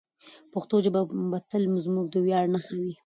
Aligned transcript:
پښتو 0.53 0.75
ژبه 0.85 1.01
به 1.29 1.39
تل 1.49 1.63
زموږ 1.85 2.05
د 2.11 2.15
ویاړ 2.25 2.45
نښه 2.53 2.73
وي. 2.81 2.93